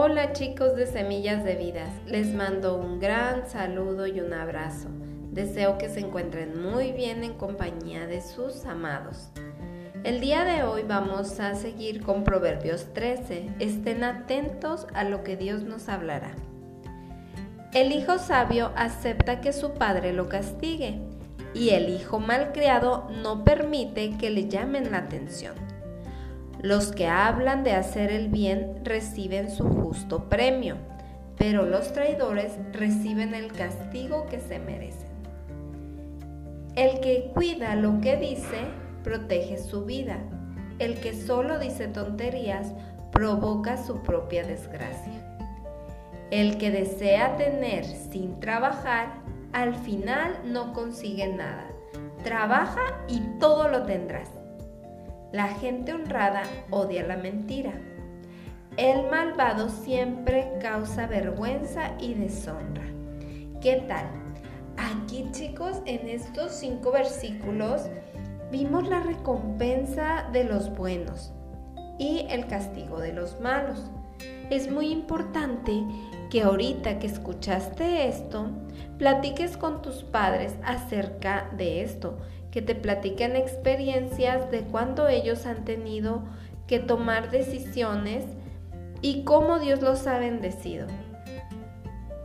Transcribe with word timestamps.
Hola 0.00 0.32
chicos 0.32 0.76
de 0.76 0.86
Semillas 0.86 1.42
de 1.42 1.56
Vidas, 1.56 1.90
les 2.06 2.32
mando 2.32 2.76
un 2.76 3.00
gran 3.00 3.50
saludo 3.50 4.06
y 4.06 4.20
un 4.20 4.32
abrazo. 4.32 4.86
Deseo 5.32 5.76
que 5.76 5.88
se 5.88 5.98
encuentren 5.98 6.62
muy 6.62 6.92
bien 6.92 7.24
en 7.24 7.34
compañía 7.34 8.06
de 8.06 8.20
sus 8.20 8.64
amados. 8.64 9.30
El 10.04 10.20
día 10.20 10.44
de 10.44 10.62
hoy 10.62 10.84
vamos 10.84 11.40
a 11.40 11.56
seguir 11.56 12.00
con 12.04 12.22
Proverbios 12.22 12.94
13. 12.94 13.48
Estén 13.58 14.04
atentos 14.04 14.86
a 14.94 15.02
lo 15.02 15.24
que 15.24 15.36
Dios 15.36 15.64
nos 15.64 15.88
hablará. 15.88 16.30
El 17.74 17.90
hijo 17.90 18.18
sabio 18.18 18.70
acepta 18.76 19.40
que 19.40 19.52
su 19.52 19.74
padre 19.74 20.12
lo 20.12 20.28
castigue 20.28 21.00
y 21.54 21.70
el 21.70 21.88
hijo 21.88 22.20
malcriado 22.20 23.10
no 23.20 23.42
permite 23.42 24.16
que 24.16 24.30
le 24.30 24.48
llamen 24.48 24.92
la 24.92 24.98
atención. 24.98 25.56
Los 26.60 26.90
que 26.90 27.06
hablan 27.06 27.62
de 27.62 27.72
hacer 27.72 28.10
el 28.10 28.28
bien 28.28 28.80
reciben 28.82 29.48
su 29.50 29.64
justo 29.64 30.28
premio, 30.28 30.76
pero 31.36 31.64
los 31.64 31.92
traidores 31.92 32.58
reciben 32.72 33.32
el 33.32 33.52
castigo 33.52 34.26
que 34.26 34.40
se 34.40 34.58
merecen. 34.58 35.08
El 36.74 36.98
que 37.00 37.30
cuida 37.32 37.76
lo 37.76 38.00
que 38.00 38.16
dice, 38.16 38.58
protege 39.04 39.58
su 39.58 39.84
vida. 39.84 40.18
El 40.80 41.00
que 41.00 41.14
solo 41.14 41.60
dice 41.60 41.86
tonterías, 41.86 42.72
provoca 43.12 43.76
su 43.76 44.02
propia 44.02 44.44
desgracia. 44.44 45.24
El 46.30 46.58
que 46.58 46.70
desea 46.72 47.36
tener 47.36 47.84
sin 47.84 48.38
trabajar, 48.40 49.14
al 49.52 49.74
final 49.74 50.40
no 50.44 50.72
consigue 50.72 51.28
nada. 51.28 51.66
Trabaja 52.22 53.00
y 53.08 53.20
todo 53.38 53.68
lo 53.68 53.84
tendrás. 53.84 54.28
La 55.32 55.48
gente 55.48 55.92
honrada 55.92 56.42
odia 56.70 57.06
la 57.06 57.18
mentira. 57.18 57.72
El 58.78 59.10
malvado 59.10 59.68
siempre 59.68 60.50
causa 60.62 61.06
vergüenza 61.06 61.92
y 62.00 62.14
deshonra. 62.14 62.86
¿Qué 63.60 63.84
tal? 63.86 64.06
Aquí 64.78 65.28
chicos, 65.32 65.82
en 65.84 66.08
estos 66.08 66.52
cinco 66.52 66.92
versículos 66.92 67.82
vimos 68.50 68.88
la 68.88 69.00
recompensa 69.00 70.30
de 70.32 70.44
los 70.44 70.74
buenos 70.74 71.34
y 71.98 72.24
el 72.30 72.46
castigo 72.46 72.98
de 72.98 73.12
los 73.12 73.38
malos. 73.38 73.90
Es 74.48 74.70
muy 74.70 74.90
importante 74.90 75.84
que 76.30 76.42
ahorita 76.42 76.98
que 76.98 77.06
escuchaste 77.06 78.08
esto, 78.08 78.48
platiques 78.98 79.56
con 79.56 79.82
tus 79.82 80.04
padres 80.04 80.54
acerca 80.62 81.50
de 81.56 81.82
esto 81.82 82.18
que 82.50 82.62
te 82.62 82.74
platiquen 82.74 83.36
experiencias 83.36 84.50
de 84.50 84.62
cuando 84.62 85.08
ellos 85.08 85.46
han 85.46 85.64
tenido 85.64 86.22
que 86.66 86.78
tomar 86.78 87.30
decisiones 87.30 88.24
y 89.00 89.24
cómo 89.24 89.58
Dios 89.58 89.80
los 89.80 90.06
ha 90.06 90.18
bendecido. 90.18 90.86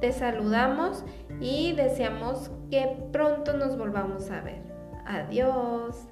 Te 0.01 0.11
saludamos 0.11 1.03
y 1.39 1.73
deseamos 1.73 2.51
que 2.69 2.97
pronto 3.11 3.53
nos 3.53 3.77
volvamos 3.77 4.29
a 4.31 4.41
ver. 4.41 4.61
Adiós. 5.05 6.07